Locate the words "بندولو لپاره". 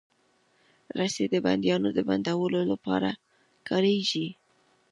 2.09-3.09